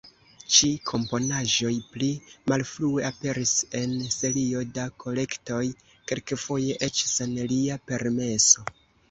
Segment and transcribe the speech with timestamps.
[0.53, 2.07] Ĉi-komponaĵoj pli
[2.51, 3.51] malfrue aperis
[3.81, 5.61] en serio da kolektoj,
[6.13, 8.67] kelkfoje eĉ sen lia permeso.